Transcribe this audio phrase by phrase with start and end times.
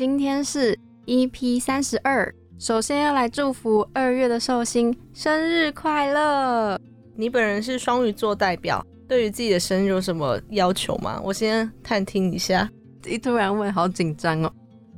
[0.00, 0.74] 今天是
[1.04, 6.80] EP 三十二，首先要来祝福二月的寿星生日快乐。
[7.14, 11.20] 你本人是双鱼座代表，对于自己的生日有什么要求吗？
[11.22, 12.66] 我先探听一下。
[13.04, 14.50] 一突然问，好紧张哦。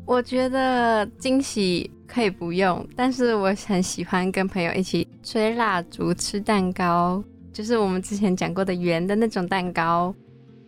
[0.07, 7.21] 我觉得惊喜可以不用，但是我很喜欢跟朋友一起吹蜡烛、吃蛋糕，
[7.53, 10.15] 就是我们之前讲过的圆的那种蛋糕。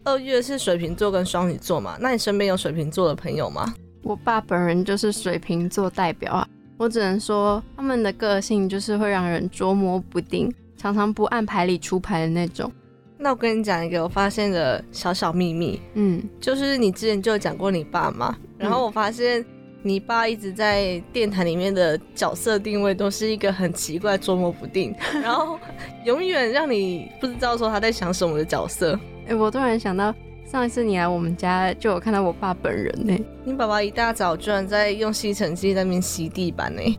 [0.03, 1.97] 二月是水瓶座跟双鱼座嘛？
[2.01, 3.73] 那你身边有水瓶座的朋友吗？
[4.05, 12.71] 我爸本人就是水瓶座代表啊，我只能说他们的个性就是会让人捉摸不定，常常不按牌理出牌的那种。
[13.17, 19.43] 那我跟你讲一个我发现的小小秘密，嗯，就是你之前就有讲过你爸嘛，然后我发现
[19.83, 25.59] 你爸一直在电台里面的角色定位都是一个很奇怪、捉摸不定， 然后
[26.05, 28.99] 永远让你不知道说他在想什么的角色。
[29.27, 30.15] 哎，我突然想到
[30.55, 33.27] 上一次你来我们家，就有看到我爸本人呢。
[33.43, 36.99] 你爸爸一大早居然在用吸尘器在那边吸地板呢。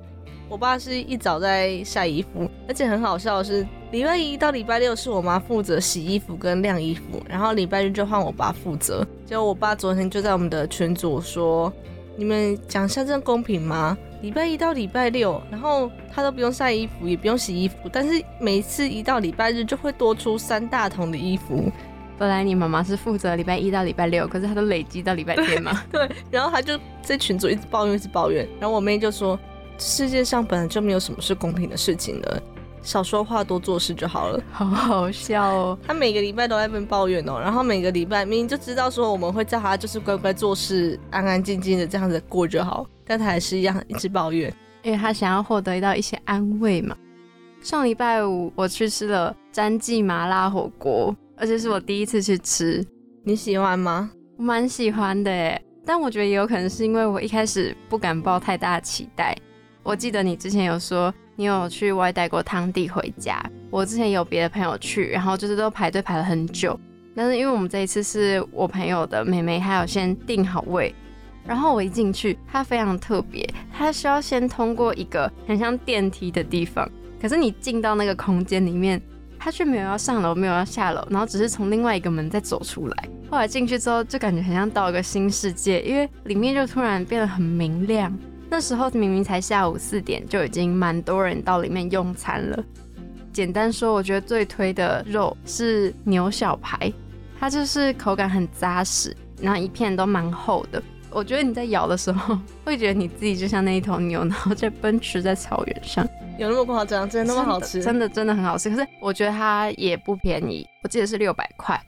[0.50, 9.08] 我爸是一早在晒衣服，而且很好笑的是，礼拜一到礼拜六是我妈负责洗衣服跟晾衣服，然后礼拜日就换我爸负责。
[9.26, 11.72] 结果我爸昨天就在我们的群组说
[12.18, 13.98] ：“你们讲下这样公平吗？
[14.22, 21.72] 礼拜一到礼拜六，然后他都不用晒衣服，也不用洗衣服，但是每次一到礼拜日就会多出三大桶的衣服。
[22.18, 25.84] 本来你妈妈是负责礼拜一到礼拜六，可是她都累积到礼拜天嘛。
[25.92, 28.48] 对，然后她就在群组一直抱怨，一直抱怨。
[28.60, 29.40] 然后我妹就说。
[29.78, 32.42] 世界上本来就没有什么是公平的事情的，
[32.82, 34.42] 少说话多做事就好了。
[34.50, 44.50] 好好笑哦，她每个礼拜都在边抱怨哦，然后每个礼拜明明就知道说我们会叫她就是乖乖做事，安安静静的这样子过就好，但她还是一样一直抱怨，
[44.82, 46.96] 因为她想要获得到一些安慰嘛。
[47.62, 52.86] 上礼拜五我去吃了詹记麻辣火锅，而且是我第一次去吃，
[53.24, 54.12] 你喜欢吗？
[54.38, 59.36] 我蛮喜欢的，但我觉得也有可能是因为我一开始不敢抱太大期待。
[59.84, 66.80] 我记得你之前有说你有去外带过汤底回家，我之前有别的朋友去，然后就是都排队排了很久。
[67.16, 70.94] 但是因为我们这一次是我朋友的妹妹，还有先订好位，
[71.46, 76.90] 然后我一进去，它非常特别，它需要先通过一个很像电梯的地方，
[77.22, 79.02] 可是你进到那个空间里面，
[79.46, 83.10] 他却没有要上楼，没有要下楼，然后只是从另外一个门再走出来。
[83.30, 88.12] 后来进去之后，就感觉很像到一个新世界，因为里面就突然变得很明亮。
[88.50, 92.64] 那时候明明才下午四点，就已经蛮多人到里面用餐了。
[93.32, 96.92] 简单说，我觉得最推的肉是牛小排，
[97.40, 100.82] 它就是口感很扎实，然后一片都蛮厚的。
[101.12, 106.04] 我觉得你在咬的时候，会觉得你自己就像那一头牛，然后在奔驰在草原上。
[106.38, 107.10] 有那么夸张？
[107.10, 107.82] 真的那么好吃？
[107.82, 108.70] 真的真的很好吃。
[108.70, 111.80] 可是我觉得它也不便宜，我记得是六百块。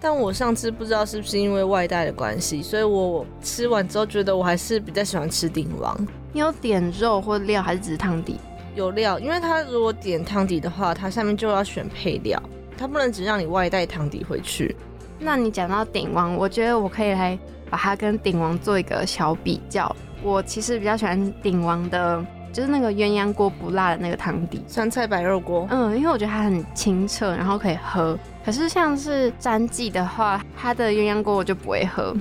[0.00, 5.96] 但我上次不知道是不是因为外带的关系，所以我吃完之后觉得我还是比较喜欢吃鼎王。
[6.32, 8.38] 你有点肉或料还是只是汤底？
[8.74, 12.42] 有料，因为它如果点汤底的话，它下面就要选配料，
[12.76, 14.76] 它不能只让你外带汤底回去。
[15.18, 17.38] 那你讲到鼎王，我觉得我可以来
[17.70, 19.94] 把它跟鼎王做一个小比较。
[20.22, 22.24] 我其实比较喜欢鼎王的，
[22.54, 25.66] 就是那个鸳鸯锅不辣的那个汤底，酸菜白肉锅。
[25.70, 28.16] 嗯，因为我觉得它很清澈，然后可以喝。
[28.44, 32.14] 可是像是詹记的话，它的鸳鸯锅我就不会喝。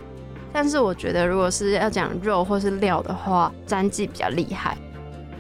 [0.52, 4.76] 但是我觉得，如果是要讲肉或是料的话，詹记比较厉害。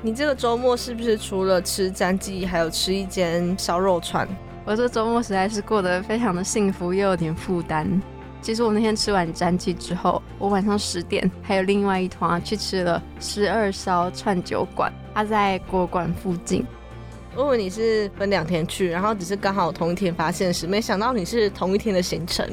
[0.04, 4.28] 你这个周末是不是除了吃詹记，还有吃一间烧肉串？
[4.64, 8.00] 我这个周末实在是过得非常的幸福，又有点负担。
[8.44, 16.66] 其实我那天吃完詹记之后，我晚上十点还有另外一团去吃了十二烧串酒馆，它在国馆附近。
[17.38, 22.46] 我以为你是分两天去，然后只是刚好同一天发现时，没想到你是同一天的行程。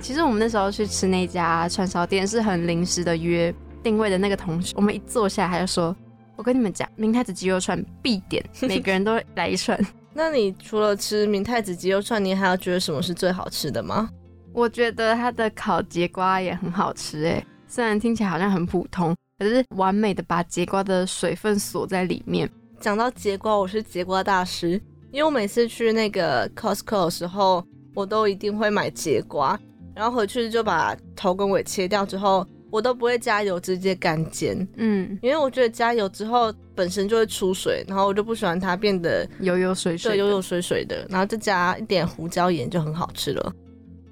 [0.00, 3.54] 其实我们那时候去吃那家串烧店是很临时的约
[3.84, 5.96] 定位的那个同事，我们一坐下他就说
[6.34, 9.78] ：“我跟你们讲，明太子鸡肉串必点， 每个人都来一串。”
[10.12, 14.10] 那你除了吃明太子鸡肉串，你还要觉得什么是最好吃的吗？
[14.52, 22.50] 我觉得它的烤节瓜也很好吃，哎，虽然听起来好像很普通，可是完美的把节瓜的水分锁在里面。
[22.80, 24.80] 讲到节瓜，我是节瓜大师，
[25.12, 27.64] 因为我每次去那个 Costco 的时候，
[27.94, 29.58] 我都一定会买节瓜，
[29.94, 34.66] 然后回去就把头跟尾切掉之后，我都不会加油，直接干煎。
[34.76, 43.52] 嗯，因为我觉得加油之后本身就会出水，然后我就不喜欢它变得油油水水，对，油油水水的，然后再加一点胡椒盐就很好吃了。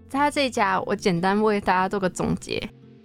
[0.08, 2.62] 在他这一家，我简单为大家做个总结，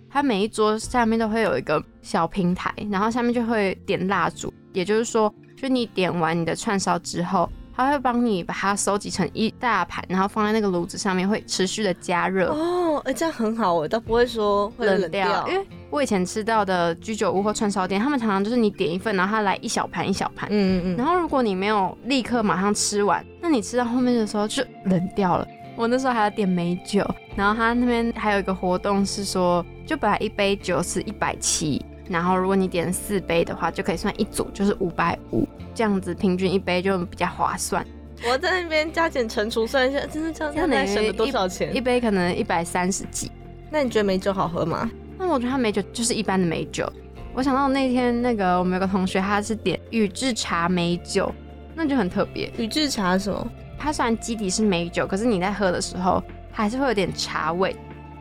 [0.09, 5.33] 它每一桌下面都会有一个小平台，然后下面就会点蜡烛，也就是说。
[5.55, 12.49] 就你点完你的串烧之后，他会帮你把它收集成一大盘，然后放在那个炉子上面，会持续的加热。
[12.49, 15.47] 哦，这样很好哎，倒不会说会冷掉。
[15.47, 20.97] 因为我以前吃到的居酒屋或串烧店，他们常常就是你点一份，然后他来一小盘一小盘，嗯嗯嗯。
[20.97, 25.47] 然后如果你没有立刻马上吃完，那你吃到后面的时候就冷掉了。
[25.75, 27.03] 我那时候还要点美酒，
[27.35, 37.85] 然后他那边还有一个活动是说，就本来一杯酒是一百七，然后如果你点四杯的话，就可以算一组，就是五百五，这样子平均一杯就比较划算。
[38.29, 41.75] 我在那边加减乘除算一下，真的这样，那省了多少钱？
[41.75, 43.31] 一杯可能一百三十几。
[43.69, 44.89] 那你觉得美酒好喝吗？
[45.17, 46.87] 那我觉得它美酒就是一般的美酒。
[47.33, 51.33] 我想到那天那个我们有个同学，他是点宇治茶美酒，
[51.73, 52.51] 那就很特别。
[52.57, 53.49] 宇治茶什么？
[53.83, 57.75] 它虽然基底是美酒，可是你在喝的时候还是会有点茶味。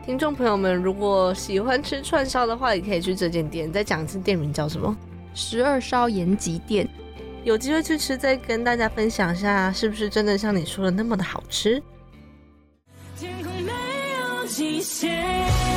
[0.05, 3.71] 听众朋友们，如果喜欢吃串烧的话，也可以去这间店。
[3.71, 4.93] 再讲一次店名叫什么？
[5.33, 6.85] 十二烧延吉店。
[7.45, 11.81] 有机会去吃，再跟大家分享一下，是不是真的像你说的那么的好吃？
[13.17, 13.71] 天空没
[14.19, 15.72] 有极限。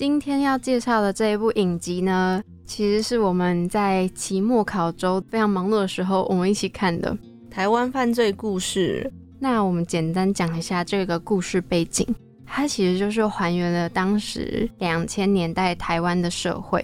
[0.00, 7.14] 今天要介绍的这一部影集呢，其实是我们在期末考周非常忙碌的时候，我们一起看的
[7.50, 9.06] 《台湾犯罪故事》。
[9.38, 12.06] 那我们简单讲一下这个故事背景，
[12.46, 16.82] 它其实就是还原了当时两千年代台湾的社会。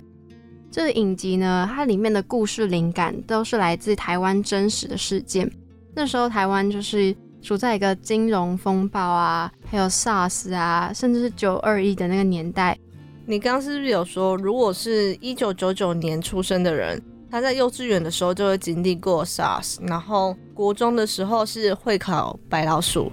[0.70, 5.50] 这个影集呢，它里面的故事灵感都是来自台湾真实的事件。
[5.94, 12.78] 那时候台湾就是处在一个金融风暴啊，还有 SARS 啊，甚至是九二一的那个年代。
[13.28, 23.10] 你刚刚是不是有说，如果是一九九九年出生的人，他在幼稚园的时候就会经历过 SARS，然后国中的时候是会考白老鼠。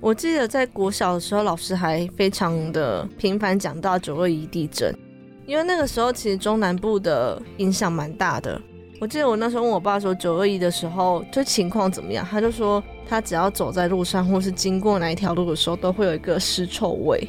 [0.00, 4.96] 我记得在国小的时候，老师还非常的频繁讲到九二一地震，
[5.44, 8.62] 因为那个时候其实中南部的影响蛮大的。
[9.00, 17.28] 我记得我那时候问我爸说九二一的时候就情况怎么样，他就说他只要走在路上或是经过哪一条路的时候，都会有一个尸臭味。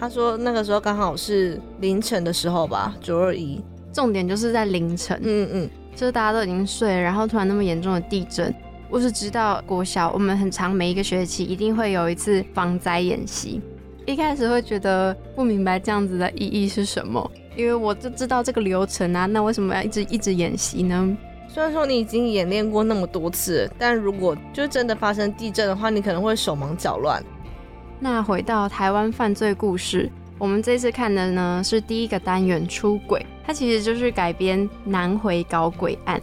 [0.00, 3.60] 他说那个时候刚好是凌晨的时候吧，九二一，
[3.92, 8.52] 重点就是在凌晨，嗯嗯，就是大家都已经睡了，然后突然那么严重的地震，
[8.88, 13.60] 我只知道国小我们很长每一个学期一定会有一次防灾演习，
[14.06, 21.14] 一开始会觉得不明白这样子的意义是什么，因为我就知道这个流程啊，那为什么要一直一直演习呢？
[21.46, 27.22] 虽然说你已经演练过那么多次，但如果就真的发生地震的话，你可能会手忙脚乱。
[28.02, 36.18] 那回到台湾犯罪故事，我们这次看的呢是第一个单元出轨，它其实就是改编南回搞鬼案，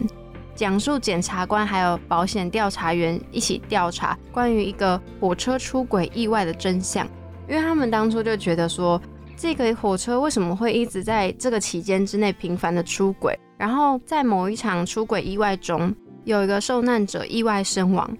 [0.56, 7.07] 讲述检察官还有保险调查员一起调查关于一个火车出轨意外的真相。
[7.47, 9.00] 因为他们当初就觉得说，
[9.35, 18.18] 这个火车为什么会一直在这个期间之内频繁的出轨，然后在某一场出轨意外中，有一个受难者意外身亡，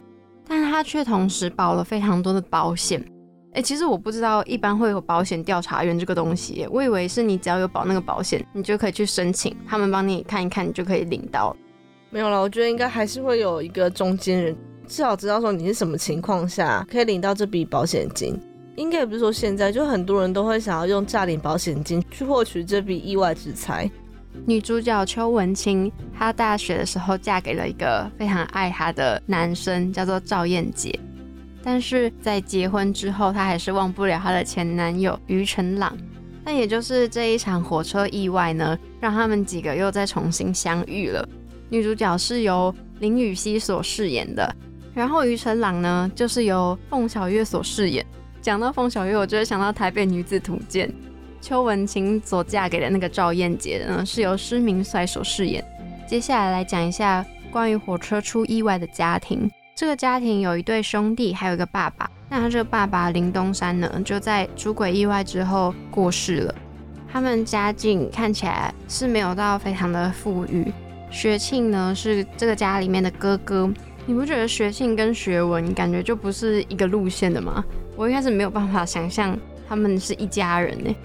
[0.48, 3.04] 但他却同时保了非常多的保险。
[3.58, 11.56] 哎，其实我不知道一般会有保险调查员这个东西，我以为是你只要有保那个保险，你就可以去申请，他们帮你看一看，你就可以领到。
[12.12, 14.56] 没有了，我觉得应该还是会有一个中间人，
[14.86, 18.40] 至少知道说你是什么情况下可以领到这笔保险金。
[18.76, 23.90] 应该也不是说现在就很多人都会想要用诈领保险金去获取这笔意外之财。
[24.46, 30.94] 女主角邱文清，她大学的时候嫁给了一个非常爱她的男生，叫做赵燕杰。
[31.70, 35.98] 但是在结婚之后，她还是忘不了她的前男友于承朗。
[36.46, 41.28] 那也就是这一场火车意外呢，让他们几个又再重新相遇了。
[41.68, 44.56] 女主角是由林雨熙所饰演的，
[44.94, 48.06] 然后于承朗呢，就是由凤小岳所饰演。
[48.42, 50.88] 讲到凤小岳，我就会想到《台北女子图鉴》。
[51.42, 55.62] 邱文清所嫁给的那个赵燕杰呢，是由施明帅所饰演。
[56.08, 59.52] 接下来来讲一下关于火车出意外的家庭。
[59.78, 62.10] 这个家庭有一对兄弟，还有一个爸爸。
[62.30, 66.56] 那他这个爸爸林东山呢，就在出轨意外之后过世了。
[67.14, 70.74] 他们家境看起来是没有到非常的富裕。
[71.12, 73.72] 学庆呢是这个家里面的哥哥。
[74.08, 77.64] 你不觉得学庆跟学文感觉就不是一个路线的吗？
[77.96, 79.38] 我一开始没有办法想象
[79.70, 80.96] 他们是一家人呢。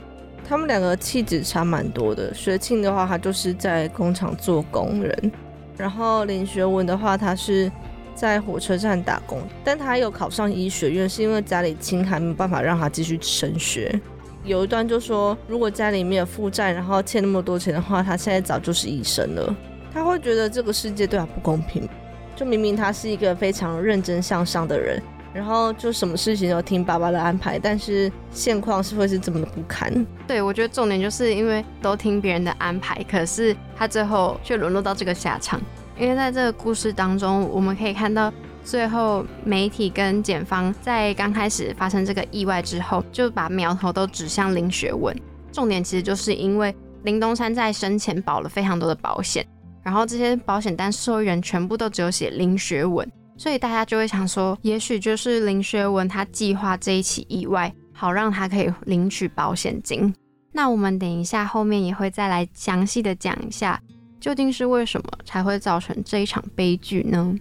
[0.48, 2.32] 他们两个气质差蛮多的。
[2.32, 5.30] 学庆的话，他就是在工厂做工人；
[5.76, 7.70] 然后林学文的话，他是。
[8.14, 14.00] 在火车站打工，但他有考上医学院，是因为家里清寒，没有办法让他继续升学。
[14.44, 19.54] 有一段就说，如果家里面有负债，然后欠那么多钱的话，他现在早就是医生了。
[19.92, 21.88] 他会觉得这个世界对他不公平，
[22.34, 25.00] 就明明他是一个非常认真向上的人，
[25.32, 30.04] 然后就什么事情都听爸爸的安排，但是现况是会是这么的不堪。
[30.26, 35.60] 对，我觉得重点就是因为都听别人的安排，可是他最后却沦落到这个下场。
[35.98, 38.32] 因为在这个故事当中，我们可以看到。
[38.64, 45.12] 最后，媒体跟检方在刚开始发生这个意外之后，就把苗头都指向林学文。
[45.50, 46.72] 重点其实就是因为
[47.02, 49.44] 林东山在生前保了非常多的保险，
[49.82, 53.04] 然后这些保险单受益人全部都只有写林学文，
[53.36, 60.14] 所以大家就会想说，也许就是林学文他计划这一起意外，好让他可以领取保险金。
[60.52, 63.80] 那我们等一下后面也会再来详细的讲一下，
[64.22, 67.34] 究竟是为什么才会造成这一场悲剧呢？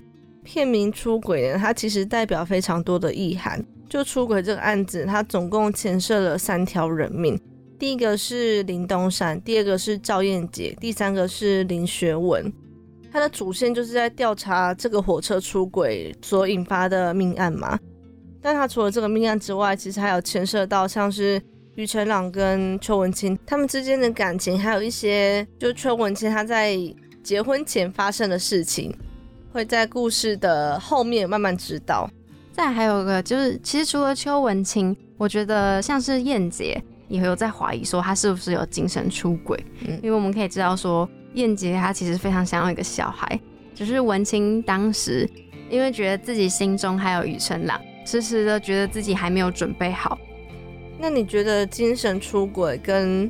[0.43, 3.63] 片名出轨呢，它其实代表非常多的意涵。
[3.87, 7.39] 就出轨这个案子，它总共牵涉了三条人命。
[7.77, 12.51] 第一个是林东山，第二个是赵燕杰，第三个是林学文。
[13.11, 17.77] 它的主线就是在调查这个火车出轨所引发的命案嘛。
[18.41, 21.39] 但他除了这个命案之外，其实还有牵涉到像是
[21.81, 26.77] 于承朗跟邱文清他们之间的感情，还有一些就邱文清他在
[27.23, 28.95] 结婚前发生的事情。
[29.53, 32.09] 会在故事的后面慢慢知道。
[32.53, 39.61] 再还有个就是，其实除了邱文清，我觉得像是燕姐也有在怀疑说他是不是有精神出轨。
[39.85, 43.37] 嗯，因为我们可以知道说，燕姐她其实非常想要一个小孩，
[43.75, 45.29] 只是文清当时
[45.69, 50.17] 因为觉得自己心中还有雨辰朗，迟迟的觉得自己还没有准备好。
[51.01, 53.29] 那你觉得精神出轨跟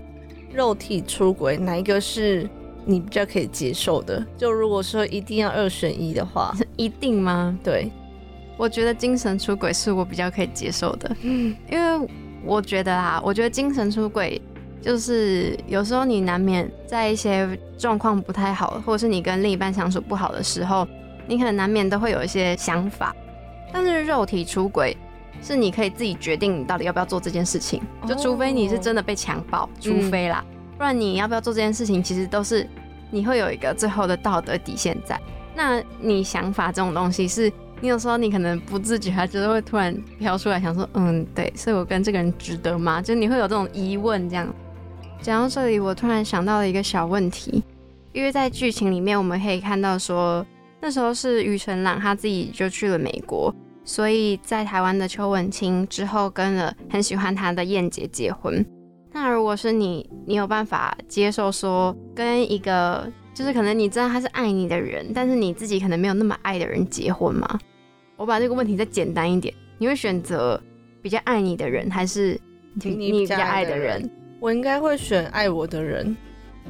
[0.53, 2.49] 肉体出轨哪一个是？
[2.83, 7.55] 你比较可以接受的，就如果说一定要二选一的话， 一定吗？
[7.63, 7.91] 对，
[8.57, 12.09] 我觉得精神出轨是我比较可以接受的，嗯，因为
[12.43, 14.41] 我觉得啊，我觉得精神出轨
[14.81, 17.47] 就是有时候你难免在一些
[17.77, 20.87] 状况不太好，或者是你跟另一半相处不好的时候，
[21.27, 23.15] 你可能难免都会有一些想法。
[23.71, 24.97] 但是肉体出轨
[25.41, 30.43] 是你可以自己决定你到底要不要做这件事情，就除非你是真的被强暴，除非啦。
[30.77, 32.67] 不然你要不要做这件事情，其实都是
[33.09, 35.19] 你会有一个最后的道德底线在。
[35.55, 43.01] 那你想法这种东西，是你有时候你可能不自觉，就是会突然飘出来，想说，嗯，对，所以我跟这个人值得吗？
[43.01, 44.29] 就你会有这种疑问。
[44.29, 44.47] 这样
[45.21, 47.63] 讲到这里，我突然想到了一个小问题，
[48.13, 50.45] 因为在剧情里面我们可以看到说，
[50.79, 53.53] 那时候是于承朗他自己就去了美国，
[53.91, 58.65] 所以在台湾的邱文清之后跟了很喜欢他的燕姐结婚。
[59.11, 67.59] 那如果是你，你有办法接受说跟一个就是可能你知道他是爱你的人，但是你自己可能没有那么爱的人结婚吗？
[68.15, 70.57] 我把这个问题再简单一点，你会选择
[71.01, 72.39] 比较爱你的人，还是
[72.75, 74.09] 你比较爱的人？
[74.39, 76.15] 我应该会选爱我的人。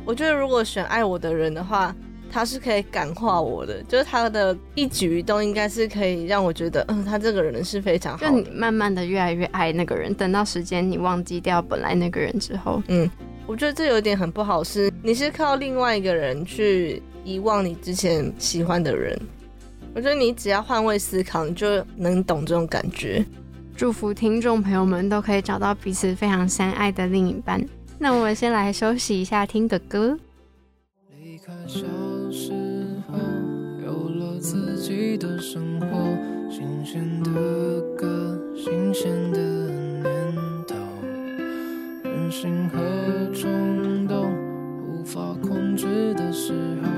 [0.04, 1.96] 我觉得如果选爱我的人的话。
[2.32, 8.26] 他是可以感化我的，就是他的一举一动应该是可以让我觉得，嗯，他这个人是非常好。
[8.26, 13.10] 就你慢慢的越来越爱那个人，等到时间你忘记掉本来那个人之后，嗯，
[13.46, 19.20] 我觉得这有点很不好，是你是靠另外一个人去遗忘你之前喜欢的人。
[19.94, 23.26] 我觉得你只要换位思考，你就能懂这种感觉。
[23.76, 27.62] 祝福听众朋友们都可以找到彼此非常相爱的另一半。
[28.00, 30.18] 那我们先来休息一下，听个歌。
[34.42, 35.88] 自己的生活，
[36.50, 37.30] 新鲜的
[37.96, 40.04] 歌，新鲜的念
[40.68, 40.76] 头，
[42.04, 42.80] 任性和
[43.32, 44.34] 冲动
[44.88, 46.90] 无法控制的时候，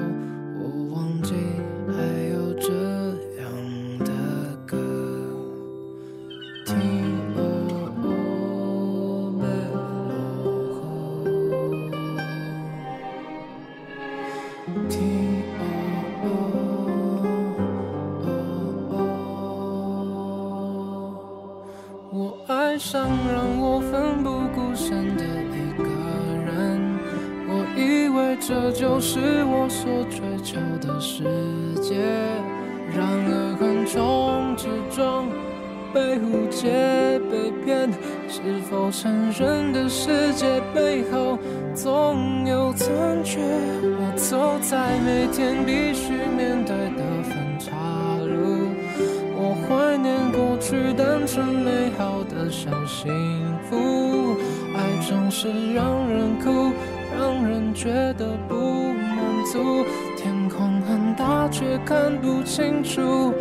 [61.53, 63.31] 却看不清楚，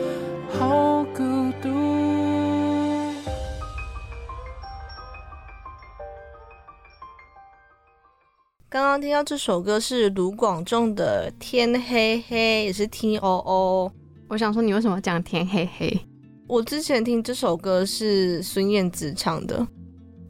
[0.51, 1.23] 好孤
[1.63, 1.71] 独。
[8.69, 13.93] 刚刚听到这首歌是卢广仲的《天黑黑》，也是 T O O。
[14.29, 15.99] 我想说，你为什么讲天黑黑？
[16.47, 19.67] 我之前听这首歌是孙燕姿唱的。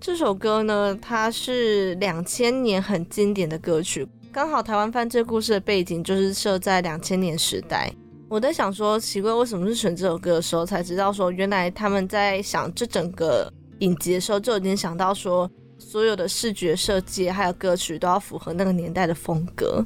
[0.00, 7.92] 这首歌呢，它是两千年很经典的歌曲，刚好台湾犯罪故事的背景就是设在两千年时代。
[8.30, 15.50] 我在想说，奇怪，为什么是选这首歌的时候才知道说，原来他们在想这整个影集的时候就已经想到说。
[15.78, 19.84] 所有的视觉设计还有歌曲都要符合那个年代的风格，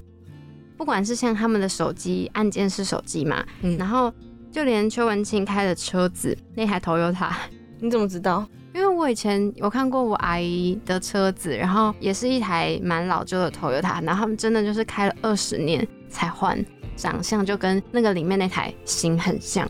[0.76, 4.12] 不管是像他们的手机按键式手机嘛，嗯，然后
[4.52, 7.32] 就连邱文清开的车子那台 Toyota，
[7.80, 8.46] 你怎么知道？
[8.76, 16.62] 因为我以前有看过我阿姨的车子，然后也是一台蛮老旧的 Toyota，然后他们真的就是开了二十年才换，
[16.94, 19.66] 长相就跟那个里面那台型很像。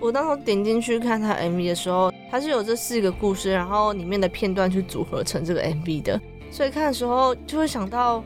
[0.00, 6.20] 我当时点进去看他 MV 的时候，他是有这四个故事，然后里面的片段去组合成这个 MV 的，
[6.50, 8.24] 所以看的时候就会想到，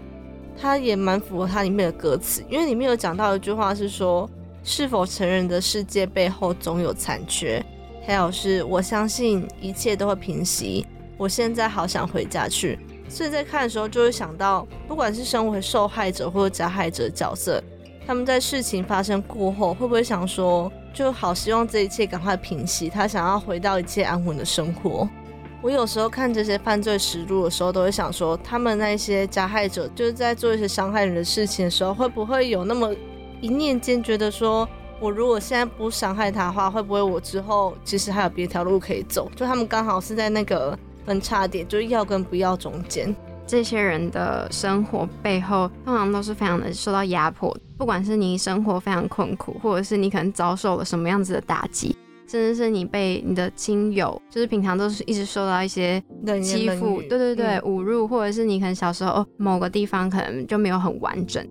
[0.58, 4.26] 他也蛮符合他里面的歌词，因为里面有讲到一句话是说，
[4.64, 7.62] 是否成人的世界背后总有残缺，
[8.06, 10.86] 还有是我相信一切都会平息，
[11.16, 17.60] 我现在好想回家去，所以在看的时候就会想到，不管是身为受害者或者加害者角色，
[18.06, 20.70] 他们在事情发生过后会不会想说？
[20.94, 25.06] 就好希望这一切赶快平息，他想要回到一切安稳的生活。
[25.60, 32.94] 我有时候看这些犯罪实录的时候，都会想说，他们那些加害者就是在做一些伤害人的事情的时候，会不会有那么
[33.42, 34.66] 一念间觉得说，
[34.98, 39.30] 我如果现在不伤害他的话，会不会我之后其实还有别条路可以走？
[39.36, 43.14] 就他们刚好是在那个分叉点，就是要跟不要中间。
[43.46, 47.56] 这些人的生活背后，通常都是非常的受到压迫。
[47.76, 51.94] 不管是你生活非常困苦，或者是你可能遭受了什么样子的打击，
[52.26, 56.02] 甚至是你被你的亲友，就是平常都是一直受到一些
[56.42, 61.46] 欺负，对对对，侮辱，或者是你可能小时候某个地方可能就没有很完整。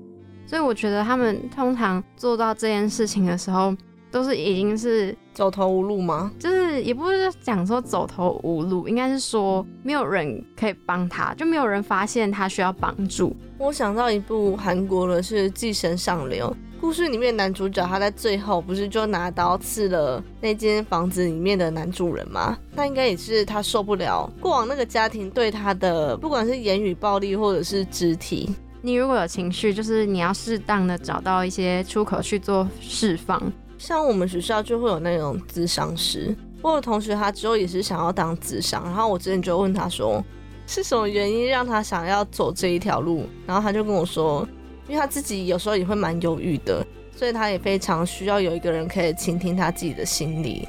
[0.55, 3.75] 所以我觉得他们通常做到这件事情的时候。
[4.09, 6.31] 都是已经是走投无路吗？
[6.39, 13.35] 就是也不是讲说走投无路，应该是说没有人可以帮他，就没有人发现他需要帮助。
[13.57, 22.57] 我想到一部韩国的是《寄生上流》，故事里面男主角他在最后不是就拿刀刺了那间房子里面的男主人吗？
[22.73, 28.55] 那应该也是他受不了过往那个家庭对他的不管是言语暴力或者是肢体。
[28.85, 33.41] 你如果有情绪，就是你要适当的找到一些出口去做释放。
[33.79, 40.23] 像我们学校就会有那种咨商师，我有同学他之后也是想要当咨商，然后我之前就问他说，
[40.67, 43.27] 是什么原因让他想要走这一条路？
[43.47, 44.47] 然后他就跟我说，
[44.87, 50.67] 因为他自己有时候也会蛮犹豫的，所以他也非常需要有一个人可以倾听他自己的心理。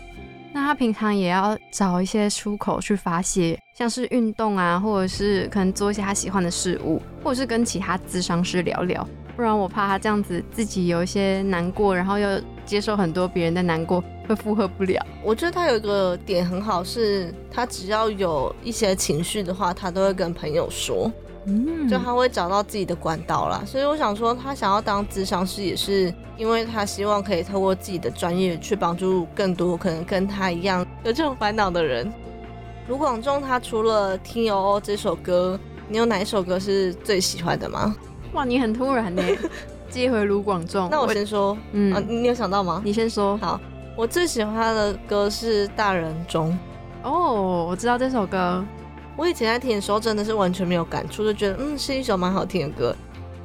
[0.57, 9.07] 那他平常也要找一些出口去发泄，像是运动啊，或者是可能做一些他喜欢的事物，或者是跟其他咨商师聊聊。
[9.37, 14.99] 不然我怕他这样子自己有一些难过，然后又接受很多别人的难过，会负荷不了。
[15.23, 21.13] 我觉得他有一个点很好，是他只要有一些情绪的话，他都会跟朋友说，
[21.47, 23.63] 嗯，就他会找到自己的管道啦。
[23.65, 32.13] 所以我想说，他想要当咨商师，也是因为他希望可以透过自己的专业去帮助更多可能跟他一样有这种烦恼的人。
[32.89, 37.95] 卢广仲他除了《听 O》这首歌，你有哪一首歌是最喜欢的吗？
[38.33, 39.23] 哇，你很突然呢，
[39.89, 40.89] 接回卢广仲。
[40.91, 42.83] 那我先说，嗯，你有想到吗？
[42.85, 43.37] 你先说。
[43.39, 43.61] 好，
[43.97, 46.51] 我最喜欢的歌是《大人中》。
[47.09, 48.65] 哦，我知道这首歌。
[49.17, 52.95] 我以前在听的时候真的是完全没有感触，就觉得嗯是一首蛮好听的歌。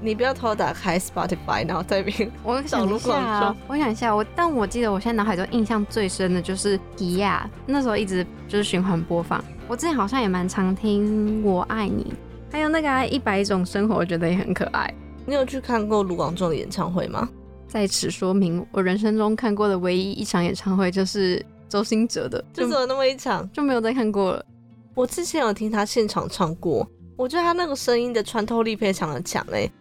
[0.04, 9.44] 你不要偷打开 Spotify，然后在边 我想一下，我想一下，我但我记得我现在脑海中印象最深的就是《迪亚》，那时候一直就是循环播放。
[9.68, 12.04] 我之前好像也蛮常听《我爱你》。
[12.52, 14.94] 还有那个一百种生活，我觉得也很可爱。
[15.26, 17.30] 你有去看过卢广仲的演唱会吗？
[17.68, 24.46] 在此说明，我人生中看过的唯一一场演唱会就是周兴哲的，就只有那么一场，就没有再看过了。
[24.94, 29.72] 我之前有听他现场唱过，我觉得他那个声音的穿透力非常的强诶。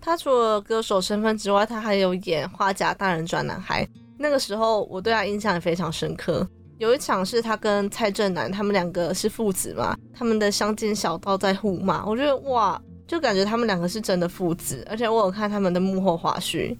[0.00, 3.84] 他除了歌手身份之外，他还有演《花甲大人转男孩》，
[4.18, 6.46] 那个时候我对他印象也非常深刻。
[6.78, 16.76] 有一场是他跟蔡正南，他们两个是父子嘛，他们的乡间小道在互骂，我觉得哇，就感觉他们两个是真的父子，而且我有看他们的幕后花絮。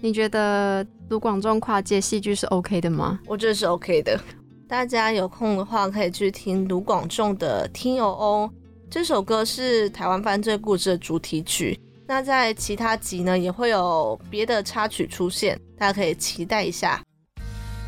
[0.00, 3.18] 你觉得卢广仲跨界戏剧是 OK 的吗？
[3.26, 4.20] 我觉得是 OK 的，
[4.68, 8.50] 大家有空的话可以去听卢广仲的《听友哦》
[8.90, 17.02] 这首歌是台湾犯罪故事的主题曲，那在其他集呢也会有别的插曲出现，大家可以期待一下。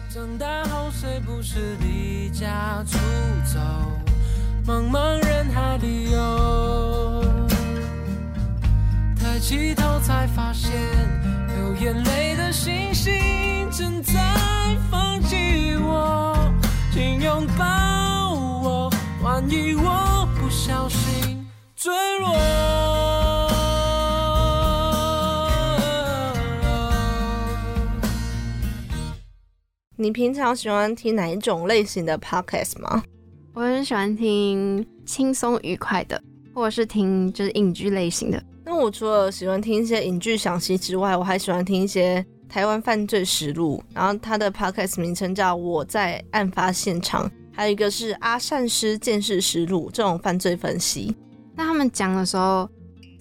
[0.08, 2.96] 长大后，谁不是离家出
[3.44, 3.60] 走，
[4.66, 7.24] 茫茫人海里游？
[9.38, 10.70] 起头才发现，
[11.48, 14.12] 流眼泪的星星正在
[14.90, 16.36] 放弃我，
[17.00, 17.64] 请拥抱
[18.62, 18.90] 我，
[19.22, 22.36] 万一我不小心坠落。
[29.96, 33.02] 你平常喜欢听哪一种类型的 podcast 吗？
[33.54, 38.44] 我很喜欢听轻松愉快的，或者是听就是影剧类型的。
[38.62, 51.16] 那我除了喜欢听一些影剧赏析之外，我还喜欢听一些台湾犯罪实录，然后它的 podcast 名称叫《我在案发现场》，还有一个是阿善师见识实录这种犯罪分析。
[51.54, 52.68] 那他们讲的时候，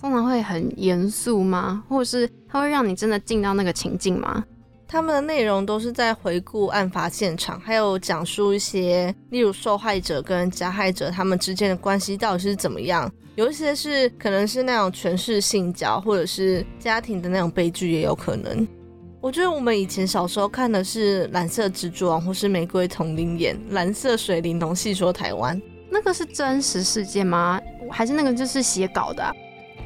[0.02, 1.84] 通常会很严肃吗？
[1.88, 4.44] 或者是他会让你真的进到那个情境吗？
[4.88, 13.12] 他们的内容都是在回顾案发现场，还有讲述一些，例如受害者跟加害者他们之间的关系到底是怎么样。
[13.36, 18.68] 有一些是可能是那种权势性交，或者是家庭的那种悲剧也有可能。
[19.22, 25.58] 我觉得我们以前小时候看的是《蓝色蜘蛛网》或是《玫瑰同林眼》《蓝色水玲珑细说台湾》，
[25.90, 27.60] 那个是真实事件吗？
[27.92, 29.36] 还是那个就是写稿的？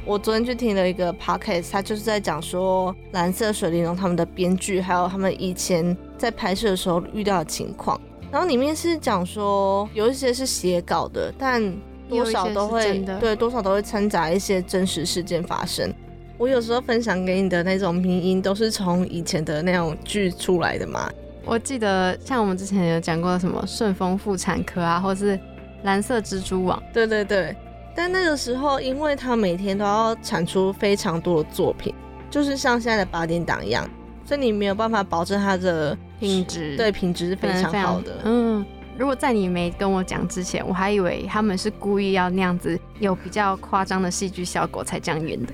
[0.04, 8.00] 我昨天去听了一个 podcast，他就是在讲说蓝色水玲珑他们的编剧，还有他们以前在拍摄的时候遇到的情况。
[8.30, 11.60] 然后里面是讲说有一些是写稿的，但
[12.08, 15.92] 多少都会对多少都会掺杂一些真实事件发生。
[16.36, 21.10] 我有时候分享给你的那种拼音都是从以前的那种剧出来的嘛。
[21.44, 25.38] 我记得像我们之前有讲过什么顺丰妇产科啊，或是
[25.82, 26.82] 蓝色蜘蛛网。
[26.92, 27.54] 对对对。
[27.96, 31.94] 但那个时候，因为他每天都要产出非常多的作品，
[32.28, 33.88] 就是像现在的八点档一样，
[34.24, 36.76] 所以你没有办法保证它的品质。
[36.76, 38.18] 对，品质是非常好的。
[38.24, 38.66] 嗯，
[38.98, 45.52] 如果在你没跟我讲之前，我还以为他们是故意要那样子，有比较夸张的戏剧效果才这样演的。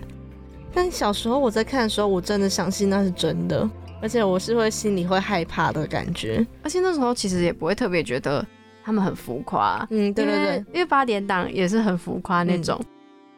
[0.72, 3.68] 但小时候我在看的时候，我真的相信那是真的，
[4.00, 6.46] 而且我是会心里会害怕的感觉。
[6.62, 8.46] 而且那时候其实也不会特别觉得。
[8.82, 12.80] 他们很浮夸，嗯，对对对，因为八点档也是很浮夸那种。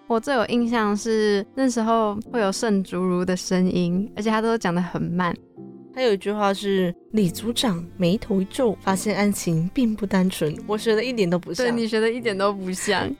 [0.06, 5.36] 我最有印象是那时候会有圣竹如的声音，而且他都讲的很慢。
[5.94, 10.56] 还有一句话是李组长眉头一皱，发现案情并不单纯。
[10.66, 13.14] 我学的一点都不像，对你学的一点都不像。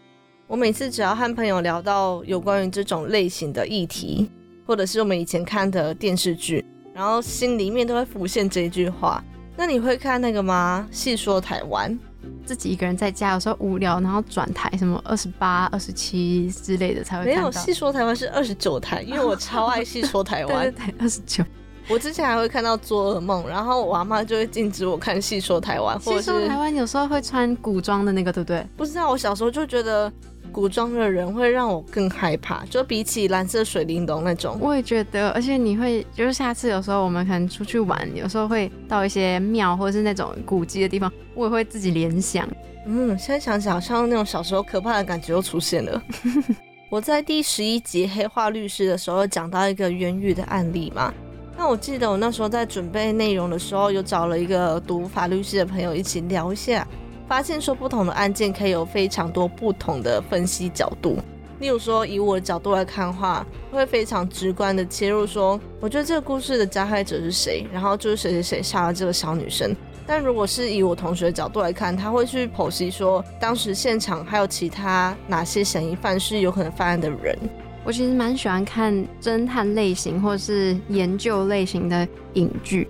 [0.53, 4.31] 我每次只要和朋友聊到有关于这种类型的议题，
[4.67, 6.63] 或者是我们以前看的电视剧，
[6.93, 9.25] 然后心里面都会浮现这句话。
[9.57, 10.87] 那你会看那个吗？
[10.91, 11.99] 细说台湾。
[12.45, 20.71] 自己一个人在家，有时候无聊，然后转台什么二十八、二十七之类的才会没有细说台湾是二十九台，因为我超爱细说台湾。
[20.77, 21.43] 对对，二十九。
[21.89, 25.99] 我之前还会看到做噩梦，然后我阿妈就会禁止我看细说台湾。
[25.99, 28.67] 细说台湾有时候会穿古装的那个，对不对？
[28.77, 30.13] 不知道，我小时候就觉得。
[30.53, 34.59] 古装的人会让我更害怕，就比起蓝色水玲珑那种。
[34.61, 42.47] 我也觉得，而且你会，就是下次有时候我们可能出去玩，有时候会到一些庙或者是那种古迹的地方，我也会自己联想。
[42.87, 46.03] 嗯，现在想想，好像那种小时候可怕的感觉又出现了。
[46.91, 51.15] 我在第十一集黑化律师的时候讲到一个冤狱的案例嘛，
[51.57, 56.87] 那我记得我那时候在准备内容的时候，有找了一个读法律系的朋友一起聊一下。
[57.33, 61.17] 发现说不同的案件可以有非常多不同的分析角度。
[61.61, 69.75] 例如说，以我的角度来看的话，会非常直观的切入说，我觉得这个故事的加害者是谁，然后就是谁谁谁杀了这个小女生。
[70.07, 77.35] 但如果是以我同学的角度来看，他会去剖析说，当时现场还有其他哪些嫌疑犯是有可能犯案的人。
[77.83, 82.87] 我其实蛮喜欢看侦探类型或是研究类型的影剧。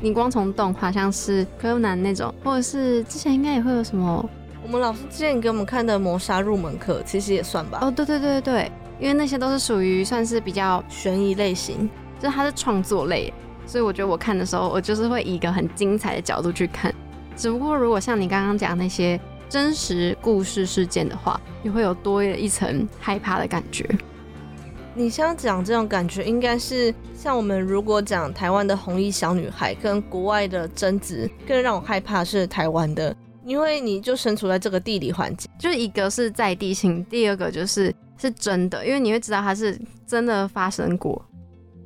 [0.00, 4.28] 你光从动画，像是柯南那种，或者是之前应该也会有什么，
[4.62, 7.78] 我们老师之前给我们看的《谋杀入门课》，其实也算吧。
[7.82, 13.32] 哦，对对对对对，因为那些都是属于算是比较悬疑类型，就是它是创作类，
[13.66, 16.94] 所以我觉得我看的时候，我就是会以一个很精彩的角度去看。
[17.36, 23.84] 只不过如果像你刚刚讲那些真实故事事件的话，你会有多一层害怕的感觉。
[24.98, 41.24] 你像讲这种感觉，应该是像我们如果讲台湾的红衣小女孩跟国外的贞子，更让我害怕是台湾的，因为你就身处在这个地理环境，就一个是在地性，第二个就是是真的，因为你会知道它是真的发生过。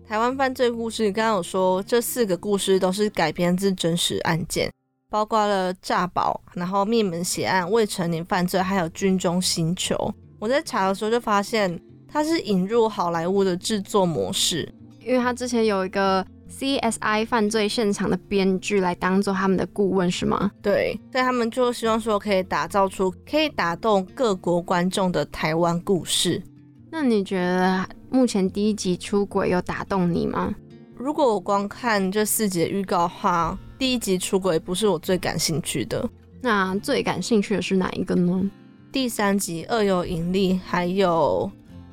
[0.09, 4.73] 台湾犯罪故事，刚刚有说这四个故事都是改编自真实案件，
[5.11, 10.15] 包括了诈保，然后灭门血案、未成年犯罪，还有军中星球。
[10.39, 11.79] 我在查的时候就发现。
[12.13, 14.71] 它是引入好莱坞的制作模式，
[15.03, 20.51] 因为他之前有一个 CSI 犯罪现场的编剧来当做他们的顾问，是吗？
[20.61, 26.43] 对，所以他们就希望说可以打造出可以打动各国观众的台湾故事。
[26.91, 30.55] 那你觉得目前第一集出轨有打动你吗？
[30.95, 36.07] 如果我光看这四集的预告的话，第一集出轨不是我最感兴趣的。
[36.43, 38.51] 那最感兴趣的是哪一个呢？
[38.93, 41.51] 第三集恶有引力，还有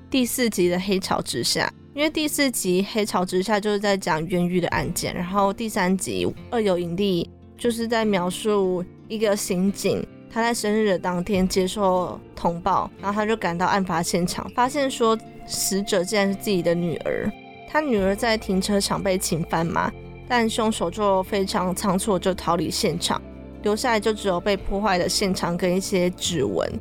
[0.10, 1.72] 第四集的黑潮之下。
[1.94, 17.30] 因为第四集黑潮之下就是在讲冤狱的案件，然后第三集二有影帝就是在描述一个刑警他在生日的当天接受通报，然后他就赶到案发现场，发现说死者竟然是自己的女儿。
[17.68, 19.92] 他女儿在停车场被侵犯嘛，
[20.28, 23.22] 但凶手就非常仓促就逃离现场，
[23.64, 26.80] 留下来就只有被破坏的现场跟一些指纹。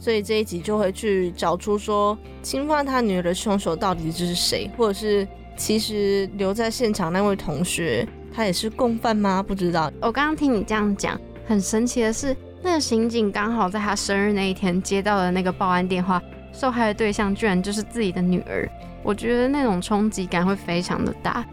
[0.00, 9.42] 所以这一集就会去找出说侵犯他女儿的凶手到底是谁，或者是其实留在现场那位同学他也是共犯吗？
[9.42, 9.92] 不知道。
[10.00, 18.66] 我刚刚听你这样讲，很神奇的是，那个刑警刚好在他生日那一天接到了那个报案电话，受害的对象居然就是自己的女儿。
[19.02, 21.44] 我觉得那种冲击感会非常的大。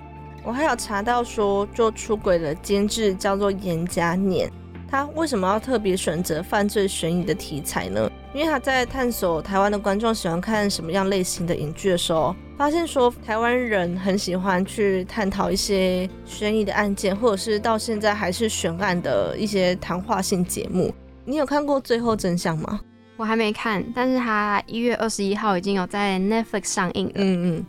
[0.44, 4.50] 我还有查到说，做出轨的监制叫做严家念，
[4.90, 8.10] 他为什么要特别选择犯罪悬疑的题材呢？
[8.34, 20.94] 因为他在探索台湾的观众喜欢看什么样类型的影剧的时候，发现说台湾人很喜欢去探讨一些悬疑的案件，或者是到现在还是悬案的一些谈话性节目。
[21.26, 22.80] 你有看过《最后真相》吗？
[23.18, 27.14] 我还没看，但是他一月二十一号已经有在 Netflix 上映了。
[27.16, 27.66] 嗯嗯，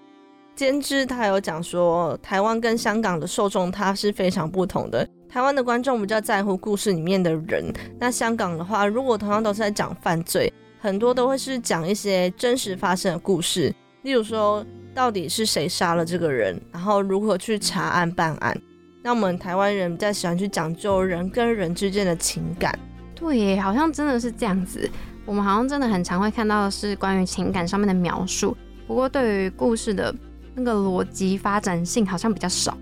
[0.59, 5.09] 监制他有讲说，台湾跟香港的受众他是非常不同的。
[5.29, 18.61] 台湾的观众比较在乎故事里面的人，那香港的话，如果同样都是在讲犯罪，很多都会是讲一些真实发生的故事，例如说到底是谁杀了这个人，然后如何去查案办案。
[19.01, 22.77] 那我们台湾人比较喜欢去讲究人跟人之间的情感。
[23.15, 24.91] 对，好像真的是这样子。
[25.25, 28.57] 我们好像真的很常会看到的是关于情感上面的描述，
[28.89, 30.13] 不过对于故事的
[30.59, 32.77] 那个逻辑发展性好像比较少。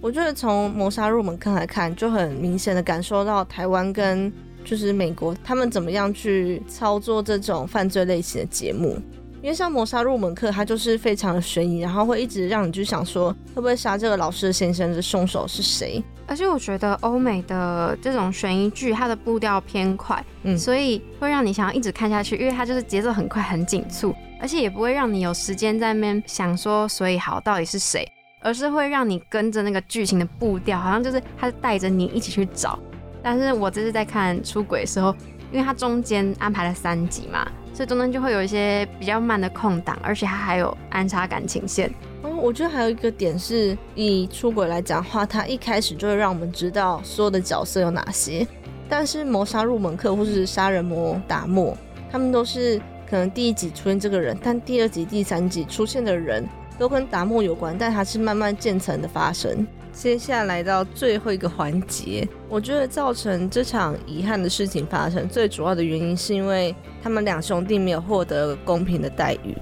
[0.00, 4.32] 我觉得从谋杀入门课来看，就很明显的感受到台湾跟
[4.64, 9.00] 就是美国他们怎么样去操作这种犯罪类型的节目。
[9.40, 16.02] 因为像谋杀入门课，它就是非常的悬疑，然后会一直让你去想说，会不会杀这个老师先生的凶手是谁？
[16.28, 28.06] 而且我觉得欧美的这种悬疑剧，它的步调偏快，嗯，所以会让你想要一直看下去，因为它就是节奏很快、很紧促，而且也不会让你有时间在那边想说，所以好到底是谁，
[28.42, 32.78] 而是会让你跟着那个剧情的步调，好像就是它带着你一起去找。
[33.22, 35.14] 但是我这次在看《出轨》的时候，
[35.50, 37.46] 因为它中间安排了三集嘛。
[37.74, 41.88] 所以中间就会有一些比较慢的空档，而且它还有安插感情线。
[42.22, 48.46] 嗯，我觉得还有一个点是，以出轨来讲话，它一开始就会让我们知道所有的角色有哪些。
[48.88, 51.76] 但是谋杀入门课或是杀人魔达莫，
[52.10, 56.44] 他们都是可能第一集出现这个人，但第二集、第三集出现的人
[56.78, 59.66] 都跟达莫有关，但它是慢慢渐层的发生。
[59.92, 69.56] 接下来到最后一个环节，我觉得造成这场遗憾的事情发生最主要的原因，是因为他们两兄弟没有获得公平的待遇。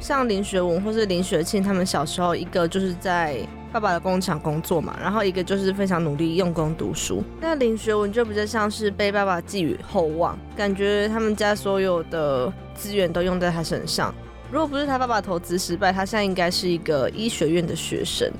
[0.00, 3.38] 像林学文或是林学庆，他们小时候一个就是在
[3.72, 7.22] 爸爸的工厂工作嘛，然后一个就是非常努力用功读书。
[7.40, 14.14] 那林学文就比较像是被爸爸寄予厚望，感觉他们家所有的资源都用在他身上。
[14.50, 18.30] 如果不是他爸爸投资失败，他现在应该是一个医学院的学生。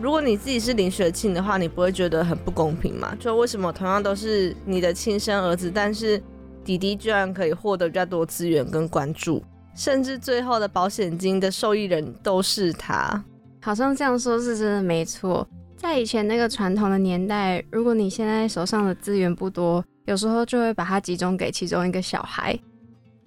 [0.00, 3.14] 如果你自己是林学庆的话，你不会觉得很不公平吗？
[3.18, 6.22] 就为什么同样都是你的亲生儿子，但是
[6.64, 9.42] 弟弟居然可以获得比较多资源跟关注，
[9.78, 13.22] 甚至最后的保险金的受益人都是他？
[13.62, 15.48] 好像这样说是真的没错。
[15.76, 22.58] 在以前那个传统的年代，如果你现在手上的资源不多，有时候就会把它集中给其中一个小孩。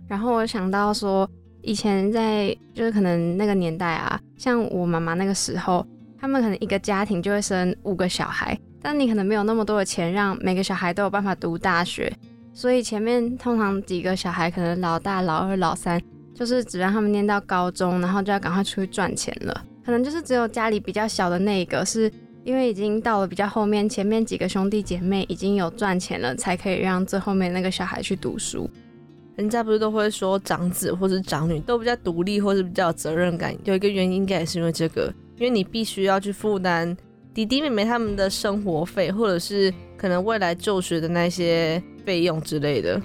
[0.09, 1.29] 然后我想到说，
[1.61, 5.87] 以前在就是可能那个年代啊，像我妈妈那个时候。
[6.19, 12.15] 他们可能一个家庭就会生五个小孩，但你可能没有那么多的钱让每个小孩都有办法读大学，
[12.53, 15.99] 所以前面通常几个小孩可能老大、老二、老三，
[16.41, 19.63] 就是只让他们念到高中，然后就要赶快出去赚钱了。
[19.85, 22.11] 可能就是只有家里比较小的那一个，是
[22.43, 28.67] 因为已经到了比较后面，前面几个兄弟姐妹已经有赚钱了，才可以让最后面那个小孩去读书。
[29.35, 35.13] 人家不是都会说长子或是长女都比较独立，或是比较有责任感，有一个原因应该也是因为这个。
[35.37, 36.97] 因为你必须要去负担
[37.35, 42.99] 弟弟妹妹他们的生活费，或者是可能未来就学的那些费用之类的。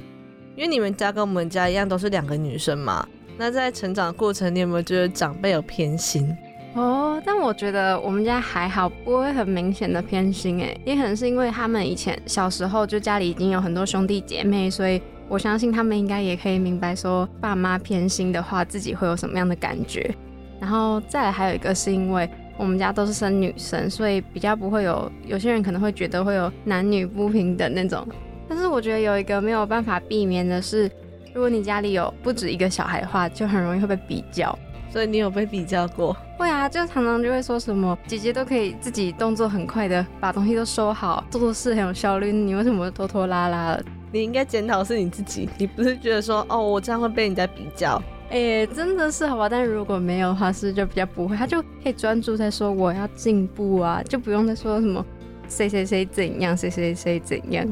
[0.57, 3.07] 因为你们家跟我们家一样，都是两个女生嘛。
[3.39, 6.37] 那在成长过程，你有没有觉得长辈有偏心？
[6.75, 10.61] 哦，但我觉得我们家还好，不会很明显的偏心。
[10.61, 20.15] 诶，也可能是因为他们以前小时候就家里已经有很多兄弟姐妹，所以我相信他们应该也可以明白，说爸妈偏心的话，自己会有什么样的感觉。
[20.61, 28.07] 然后再来还有一个是因为我们家都是生女生，所以比较不会有有些人可能会觉得会有男女不平等那种。
[28.49, 30.91] 但是我觉得有一个没有办法避免的是，
[31.37, 34.59] 如果你家里有不止一个小孩的话，就很容易会被比较。
[34.89, 36.17] 所以你有被比较过？
[36.39, 43.85] 会啊，就常常就会说什么姐姐都可以自己动作很快的把东西都收好，做做事很有效率，你为什么拖拖拉拉的？
[44.13, 48.01] 你应该检讨是你自己，你不是觉得说哦，我这样会被人家比较？
[48.31, 49.47] 哎，真的是好吧？
[49.47, 55.05] 但是如果没有的话，是就比较不会，他就可以专注在说我要进步啊，就不用再说什么
[55.51, 57.67] 谁谁谁怎样，谁谁谁怎样。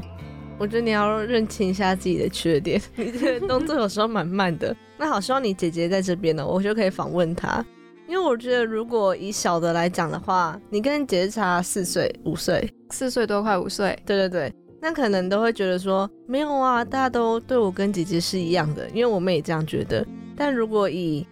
[0.58, 4.74] 我觉得你要认清一下自己的缺点， 你这个动作有时候蛮慢的。
[4.96, 7.64] 那好，希望你姐姐在这边呢，我就可以访问她。
[8.06, 20.06] 因为我觉得，如果以小的来讲的话，你跟你姐姐差四岁、五岁，四岁多快五岁，对对对，那可能都会觉得说，没有啊，大家都对我跟姐姐是一样的，因为我们也这样觉得。
[20.36, 21.26] 但如果以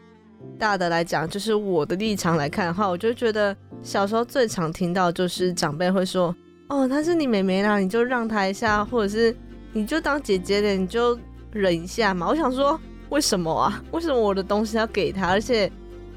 [0.58, 6.34] 大的来讲，就是我的立场来看的话，我就觉得小时候最常听到就是长辈会说，
[6.72, 9.36] 哦，她是你妹妹啦，你就让她一下，或者是
[9.72, 11.18] 你就当姐姐的，你就
[11.52, 12.26] 忍一下嘛。
[12.26, 12.80] 我想说，
[13.10, 13.82] 为什么啊？
[13.92, 15.28] 为什么我的东西要给她？
[15.28, 15.70] 而且。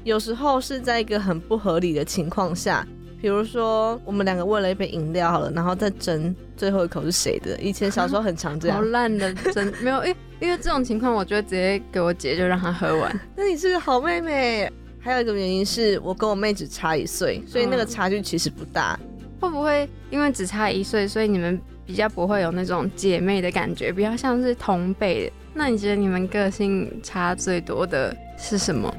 [0.04, 2.86] 有时候是在一个很不合理的情况下，
[3.20, 7.58] 比如说我们两个为了一杯饮料好了，然后再争最后一口是谁的。
[7.60, 13.20] 以前小时候很常这样，好烂的争，没有，因因为这种情况，我就直接给我姐就让她喝完。
[13.34, 14.70] 那你是个好妹妹。
[15.00, 18.96] 还有一个原因是我跟我妹只差一岁，所以那个差距其实不大。
[19.40, 25.32] 会不会因为只差一岁，所以你们比较不会有那种姐妹的感觉，比较像是同辈？
[25.54, 28.94] 那你觉得你们个性差最多的是什么？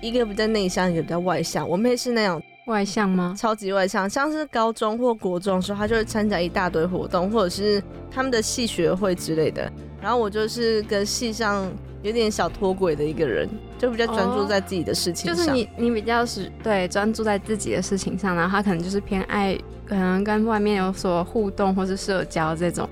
[0.00, 1.68] 一个比较内向，一个比较外向。
[1.68, 3.34] 我妹是那种外向吗？
[3.36, 9.70] 超级外向，像是高中或国中的时候，她就会参加一大堆活动，或者是他们的系学会之类的。
[10.00, 11.68] 然后我就是跟系上
[12.02, 15.36] 有点小脱轨的一个人，就比较专注在自己的事情上。
[15.36, 22.88] 就是你，你比较是对专注在自己的事情上，然后他可能就是偏爱，可能跟外面有所互动或是社交这种。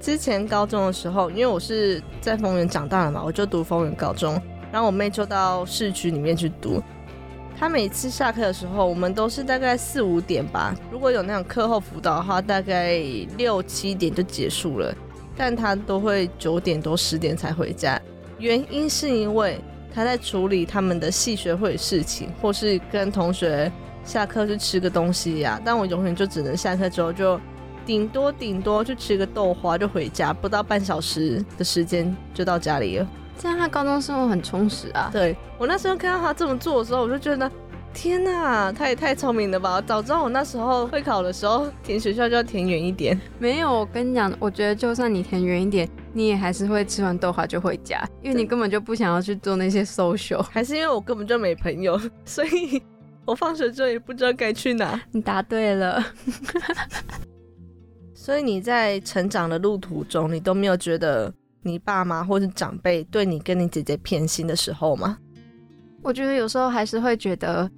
[0.00, 4.40] 之前高中的时候，因为我是在丰原长大的嘛，我就读丰原高中。
[4.70, 6.80] 然后我妹就到市区里面去读。
[7.58, 10.72] 她每次下课的时候，我们都是大概四五点吧。
[10.92, 13.02] 如果有那种课后辅导的话，大概
[13.36, 14.94] 六七点就结束了。
[15.36, 17.97] 但她都会九点多十点才回家。
[18.38, 19.60] 原因是因为
[19.94, 23.70] 他在处理他们的系学会事情，或是跟同学
[24.04, 25.60] 下课去吃个东西呀。
[25.64, 27.40] 但我永远就只能下课之后就
[27.84, 33.06] 顶多顶多去吃个豆花就回家，不到半小时的时间就到家里了。
[33.38, 35.10] 这样他高中生活很充实啊。
[35.12, 37.50] 对我那时候看到他这么做的时候，我就觉得
[37.94, 39.80] 天呐，他也太聪明了吧！
[39.80, 43.20] 早知道我那时候会考的时候填学校就要填远一点。
[43.38, 50.42] 没有，我跟你讲，我觉得就算你填远一点，你也还是会吃完豆花就回家，因为你根本就不想要去做那些 social。
[50.42, 52.80] 还是因为我根本就没朋友， 所以
[53.24, 55.00] 我放学之后也不知道该去哪。
[55.10, 56.04] 你答对了。
[58.14, 61.32] 所以你在成长的路途中，你都没有觉得？
[61.60, 65.18] 你爸妈或是长辈对你跟你姐姐偏心的时候吗？
[66.02, 67.70] 我觉得有时候还是会觉得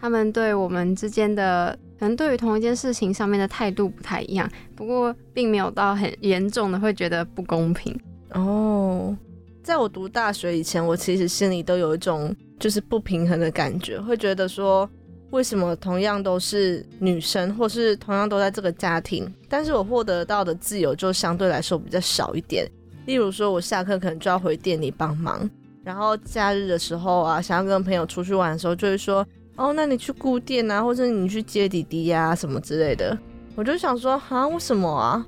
[0.00, 4.50] 他们对我们之间的，可能对于同一件事情上面的态度不太一样。
[4.74, 7.98] 不过并没有到很严重的会觉得不公平
[8.32, 9.16] 哦。
[9.62, 14.88] 在我读大学以前，我其实心里都有一种就是不平衡的感觉，会觉得说
[15.30, 22.66] 为什么同样都是女生，或是同样都在这个家庭，但是我获得到的自由就相对来说比较少一点。
[23.04, 25.48] 例如说，我下课可能就要回店里帮忙，
[25.88, 33.18] 然后假日的时候啊，想要跟朋友出去玩的时候，就会说，哦，那你去顾店啊，或者你去接弟弟呀，什么之类的。
[33.54, 35.24] 我就想说，啊，为什么啊？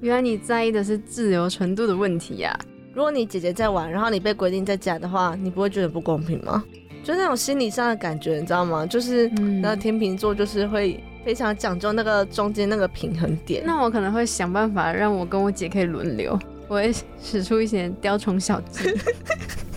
[0.00, 2.58] 原来你在意的是自由程度的问题呀。
[2.94, 6.64] 如果你姐姐在玩，然后你被规定在家的话，你不会觉得不公平吗？
[7.04, 8.86] 就那种心理上的感觉，你知道吗？
[8.86, 9.28] 就是，
[9.60, 13.62] 那天秤座就是会非常讲究那个中间那个平衡点。
[13.66, 16.38] 那我可能会想办法让我跟我姐可以轮流。
[16.68, 18.88] 我会使出一些雕虫小技，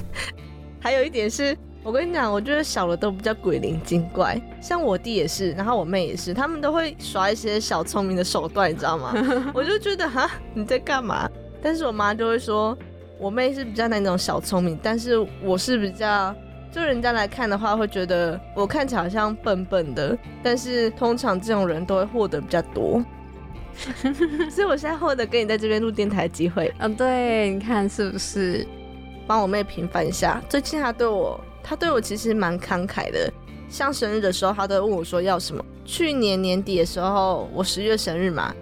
[0.84, 9.14] 还有一点是，我跟你讲，我觉得小的都比较鬼灵精怪，像我弟也是，然后我妹也是，他们都会耍一些小聪明的手段，你知道吗？
[9.56, 11.30] 我就觉得哈，你在干嘛？
[11.62, 12.78] 但是我妈就会说，
[13.18, 16.36] 我妹是比较那种小聪明，但是我是比较，
[16.70, 23.02] 就人家来看的话，会觉得我看起来好像笨笨的，但是通常这种人都会获得比较多。
[24.52, 28.68] 所以我现在获得跟你在这边录电台的机会，嗯，对，你看是不是？
[29.28, 30.42] 帮我妹平反一下。
[30.50, 33.32] 最近她对我，她对我其实蛮慷慨的。
[33.70, 35.64] 像生日的时候，她都问我说要什么。
[35.86, 38.54] 去年年底的时候，我十月生日嘛，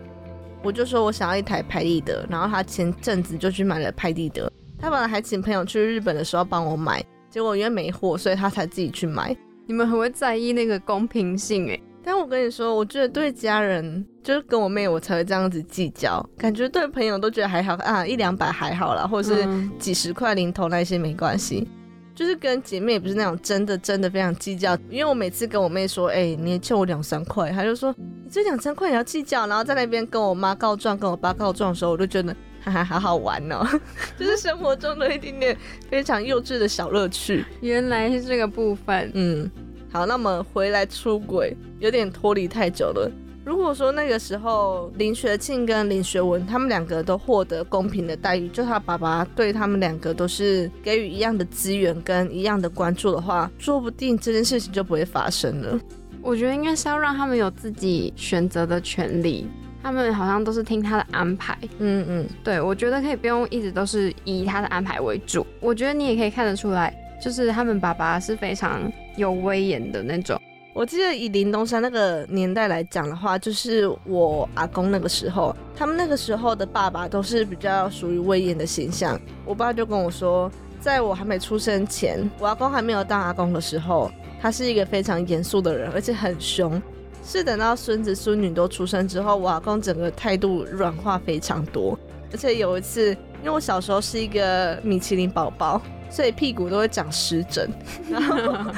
[0.64, 4.52] 我就说我想要一台拍立得，然后她前阵子就去买了拍立得。
[4.80, 9.36] 她本来还请朋友去日本的时候帮我买，结果因为没货，所以他才自己去买。
[9.68, 11.80] 你们很会在意那个公平性哎。
[12.04, 16.28] 但我跟你说，我觉得对家人，就是跟我妹，我才会这样子计较。
[16.38, 19.48] 感觉对朋友都觉得还好啊，一两百还好啦，或者是
[19.78, 21.68] 几十块零头那些没关系。
[22.14, 24.78] 就是跟姐妹也不是那种真的真的非常计较。
[24.90, 33.66] 因为我每次跟我妹说，哎，你欠我两三块，她就说你这两三块也要计较，然后在那边跟我妈告状，跟我爸告状的时候，我就觉得哈哈好好玩哦，
[34.20, 35.58] 就是生活中的一点点
[35.90, 37.46] 非常幼稚的小乐趣。
[37.62, 39.50] 原来是这个部分，嗯。
[39.92, 43.12] 好，那么回来出轨有点脱离太久了。
[43.44, 55.78] 如果说那个时候林学庆跟林学文他们两个都获得公平的待遇，就他爸爸对他们两个都是给予一样的资源跟一样的关注的话，说不定这件事情就不会发生了。
[56.22, 59.46] 我觉得应该是要让他们有自己选择的权利，
[59.84, 61.58] 他们好像都是听他的安排。
[61.80, 65.46] 嗯嗯，对，我觉得可以不用一直都是以他的安排为主。
[65.60, 66.96] 我觉得你也可以看得出来。
[67.24, 70.40] 就是他们爸爸是非常有威严的那种。
[70.74, 79.20] 我记得以林东山那个年代来讲的话，就是我阿公那个时候，他们那个时候的爸爸都是比较属于威严的形象。
[79.46, 80.50] 我爸就跟我说，
[80.80, 84.10] 在我还没出生前，我阿公还没有当阿公的时候，
[84.42, 86.82] 他是一个非常严肃的人，而且很凶。
[87.24, 92.00] 是等到孙子孙女都出生之后，我阿公整个态度软化非常多。
[92.32, 95.82] 而且有一次，因为我小时候是一个米其林宝宝。
[96.12, 97.68] 所以屁股都会长湿疹，
[98.12, 98.72] 然后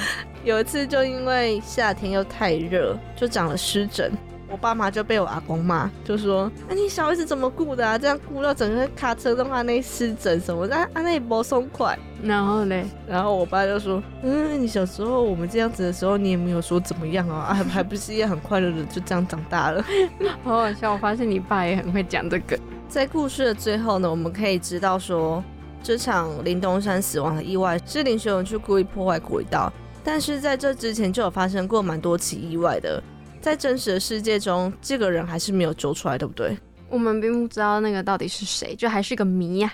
[0.46, 4.12] 有一次就因为夏天又太热，就长了湿疹。
[4.50, 7.98] 我爸妈就被我阿公骂，就说：“那你小孩子怎么顾的啊？
[7.98, 19.84] 这样顾到整个卡车的话，那湿疹什么的，啊那也不松快。”然后嘞，然后我爸就说：“嗯，你小时候我们这样子的时候，你也没有说怎么样啊，还还不是也很快乐的就这样长大了。
[20.46, 22.56] ”好好笑，我发现你爸也很会讲这个。
[22.88, 25.44] 在故事的最后呢，我们可以知道说。
[25.84, 29.72] 这场林东山死亡的意外是林学文去故意破坏轨道，
[30.02, 33.04] 但是在这之前就有发生过蛮多起意外的，
[33.42, 36.58] 在真实的世界中，这个人还是没有揪出来，对不对？
[36.90, 39.74] 我们并不知道那个到底是谁，就还是个谜呀。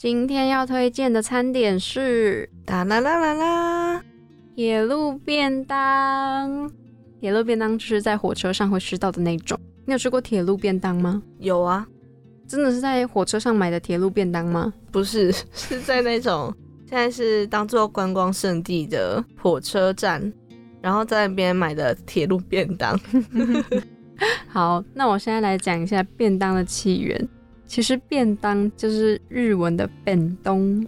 [0.00, 4.02] 今天要推荐的餐点是哒啦啦啦啦
[4.56, 6.72] 铁路便当。
[7.20, 9.60] 铁路便当就是在火车上会吃到的那种。
[9.84, 11.22] 你有吃过铁路便当吗？
[11.38, 11.86] 有啊，
[12.48, 14.72] 真的是在火车上买的铁路便当吗？
[14.90, 16.50] 不是，是在那种
[16.88, 20.32] 现在是当做观光胜地的火车站，
[20.80, 22.98] 然后在那边买的铁路便当。
[24.48, 27.28] 好，那我现在来讲一下便当的起源。
[27.70, 30.84] 其实便当就是日文的便当，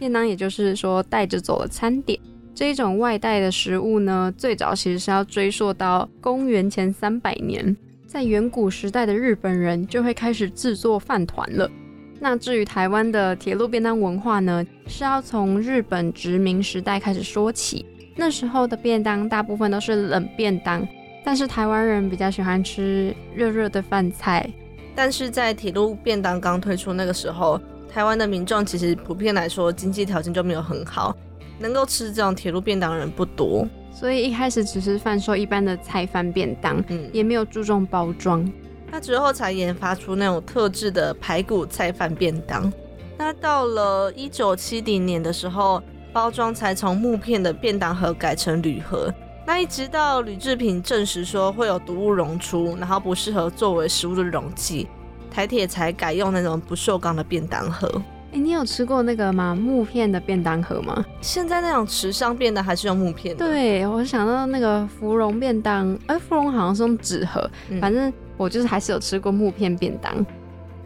[0.00, 2.18] 便当也就是说带着走的餐点。
[2.52, 11.70] 这一种外带的食物呢，最早其实是要追溯到公元前三百年，在远古时代的日本人就会开始制作饭团了。
[12.18, 17.86] 那至于台湾的铁路便当文化呢，是要从日本殖民时代开始说起。
[18.16, 20.84] 那时候的便当大部分都是冷便当，
[21.24, 24.52] 但是台湾人比较喜欢吃热热的饭菜。
[24.98, 31.16] 但是在铁路便当刚推出那个时候，台湾的民众其实普遍来说经济条件就没有很好，
[31.60, 38.44] 能够吃这种铁路便当的人不多，所以一开始只是贩售一般的菜饭便当，嗯，也没有注重包装。
[38.90, 42.72] 那之后才研发出那种特制的排骨菜饭便当。
[43.16, 45.80] 那到了一九七零年的时候，
[46.12, 49.14] 包装才从木片的便当盒改成铝盒。
[49.48, 54.86] 那一直到铝制品证实说会有毒物溶出，然后不适合作为食物的容器，
[55.30, 57.90] 台铁才改用那种不锈钢的便当盒。
[58.30, 59.54] 哎，你有吃过那个吗？
[59.58, 61.02] 木片的便当盒吗？
[61.22, 63.46] 现在那种池上便当还是用木片的。
[63.46, 70.14] 对，我想到那个芙蓉便当，哎，芙蓉好像是用纸盒，反正我就是还是有吃过木片便当。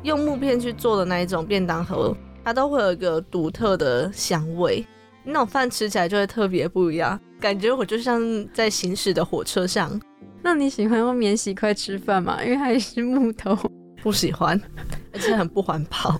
[0.04, 4.86] 用木片去做的那一种便当盒，它都会有一个独特的香味。
[5.24, 8.20] 那种饭吃起来就会特别不一样，感觉我就像
[8.52, 10.00] 在行驶的火车上。
[10.42, 12.42] 那你喜欢用免洗筷吃饭吗？
[12.44, 13.56] 因为它是木头。
[14.02, 14.60] 不喜欢，
[15.14, 16.18] 而且很不环保。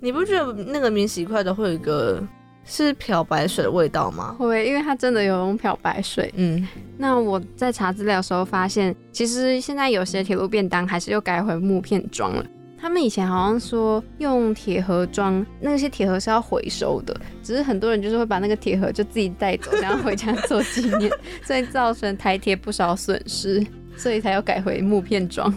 [0.00, 2.22] 你不觉得那个免洗筷的会有一个
[2.64, 4.36] 是漂白水的味道吗？
[4.38, 6.30] 会，因为它真的有用漂白水。
[6.36, 12.44] 嗯，那我在查资料的时候发现，其实现在有些铁路便当还是又改回木片装了。
[12.82, 21.08] 他们以前好像说用铁盒装，那些铁盒是要回收的，只是很多人就是会把那个铁盒就自己带走，然后回家做纪念，
[21.44, 23.64] 所以造成台铁不少损失，
[23.96, 25.56] 所以才要改回木片装。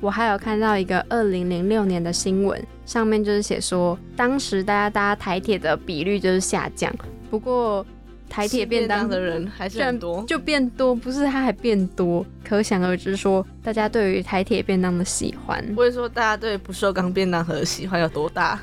[0.00, 6.94] 我还有看到一个二零零六年的新闻，上面就是写说，当时大家搭台铁的比率就是下降，
[7.28, 7.84] 不过
[8.32, 15.62] 台铁便当的人还是很多，就变多，不是它还变多，可想而知说大家对于台铁便当的喜欢。
[15.74, 18.58] 不会说大家对不锈钢便当盒的喜欢有多大？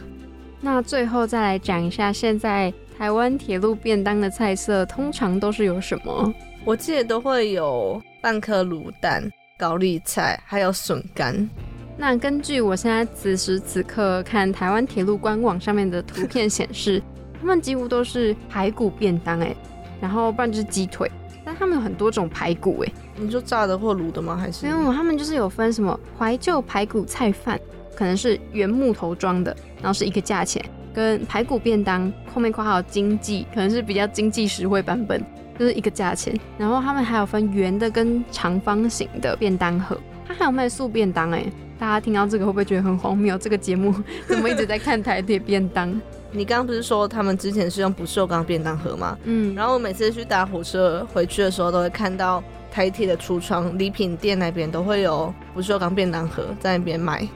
[0.60, 6.34] 那最后再来讲一下，现在台湾铁路便当的菜色通常都是有什么？
[6.66, 9.24] 我记得都会有半颗卤蛋、
[9.56, 11.48] 高丽菜，还有笋干。
[11.96, 17.04] 那根据我现在此时此刻看台湾铁路官网上面的图片显示，
[17.40, 19.56] 他们几乎都是排骨便当哎，
[20.02, 21.10] 然后不然就是鸡腿，
[21.44, 22.92] 但他们有很多种排骨哎。
[23.16, 24.36] 你说炸的或卤的吗？
[24.36, 24.94] 还是没有？
[24.94, 27.60] 他们就是有分什么怀旧排骨菜饭，
[27.96, 30.64] 可能是原木头装的，然后是一个价钱，
[30.94, 35.24] 跟排骨便当后面括号经济，可能是比较经济实惠版本。
[35.58, 41.46] 就是一个价钱，然后他们还有分圆的跟长方形的便当盒，他还有卖素便当哎，
[41.78, 43.38] 大家听到这个会不会觉得很荒谬？
[43.38, 43.94] 这个节目
[44.26, 45.92] 怎么一直在看台铁便当？
[46.32, 49.18] 你刚刚不是说他们之前是用不锈钢便当盒吗？
[49.24, 57.28] 嗯，然后我每次去搭火车回去的时候，都会看到台铁的橱窗礼品店那边都会有不锈钢便当盒在那边卖。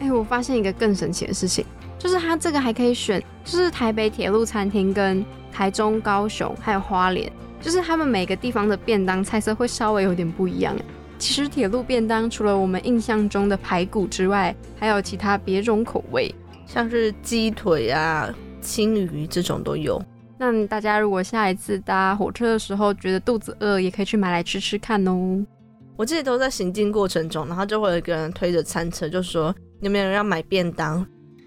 [0.00, 1.64] 哎，我发现一个更神奇的事情，
[1.98, 7.30] 就是它这个还可以选，就是台北铁路餐厅跟台中、高雄还有花莲。
[7.60, 10.76] 就是他们每个地方的便当菜色会稍微有点不一样。
[11.16, 16.34] 其实铁路便当除了我们印象中的排骨之外，还有其他别种口味，
[16.72, 20.02] 像是鸡腿啊、青鱼这种都有。
[20.38, 25.44] 那大家如果下一次搭火车的时候觉得肚子饿，也可以去买来吃吃看哦。
[25.96, 31.06] 我自己都在行进过程中，然后就会有一个人推着餐车，就说有没有人要买便当？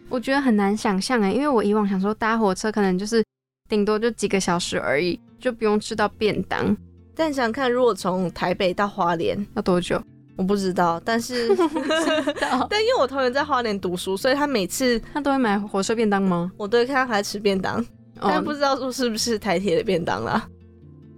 [0.10, 3.24] 我觉得很难想象哎，因为我以往想说搭火车可能就是
[3.68, 5.20] 顶多就几个小时而已。
[5.38, 6.76] 就不用吃到便当，
[7.14, 10.02] 但想看如果从台北到花莲要多久？
[10.38, 11.56] 我不知道，但是
[12.70, 16.52] 但因为我同学在花莲读书，所以他每次他都会买火车便当吗？
[16.58, 17.84] 我都会看他还吃便当，
[18.22, 20.48] 但不知道说是不是台铁的便当啦。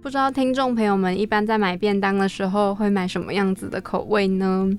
[0.00, 4.70] 不知道听众朋友们一般在买便当的时候会买什么样子的口味呢？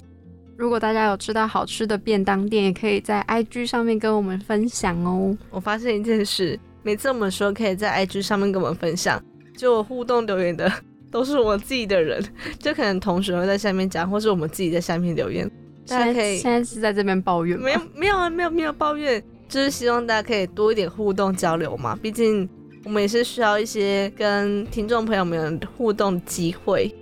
[0.56, 5.38] 如果大家有吃到好吃的便当店，也可以在 IG 上面跟我们分享哦。
[5.52, 9.22] 我发现一件事，每次我们说可以在 IG 上面跟我们分享。
[9.58, 10.72] 就互动留言的
[11.12, 12.24] 都是我自己的人，
[12.60, 15.50] 就可能同学会在下面讲，或是我们自己在下面留言。
[15.88, 17.66] 大家可以现在是在这边抱怨吗？
[17.66, 21.98] 没有，没有啊，没有，没有抱怨，就是希望大家可以多一点互动交流嘛。
[22.00, 22.48] 毕竟
[22.86, 26.94] 我们也是需要一些跟听众朋友们互动的机会。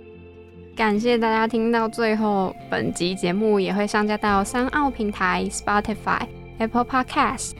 [0.74, 6.22] 感谢大家听到最后，本集节目也会上架到三奥平台、Spotify、
[6.58, 7.50] Apple Podcast。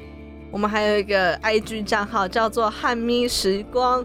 [0.51, 4.03] 我们还有一个 IG 账号叫做汉咪时光。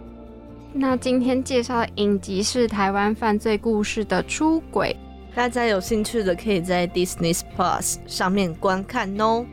[0.76, 4.96] 那今天介绍的影集是台湾犯罪故事的出轨，
[5.36, 9.46] 大家有兴趣的可以在 Disney Plus 上面观看哦。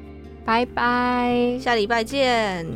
[0.47, 2.67] 拜拜，下礼拜见。